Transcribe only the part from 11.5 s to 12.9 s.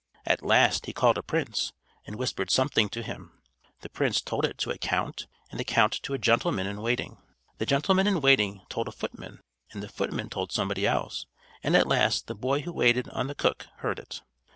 and at last, the boy who